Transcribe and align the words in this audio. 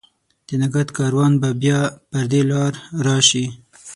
د 0.47 0.49
نګهت 0.61 0.89
کاروان 0.97 1.33
به 1.41 1.49
بیا 1.61 1.79
پر 2.09 2.25
دې 2.31 2.41
لار، 2.51 2.73
راشي 3.05 3.45